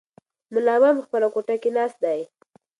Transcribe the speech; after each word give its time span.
ملا 0.53 0.75
بانګ 0.81 0.97
په 0.99 1.03
خپله 1.07 1.27
کوټه 1.33 1.55
کې 1.61 1.69
ناست 1.77 1.97
دی. 2.03 2.21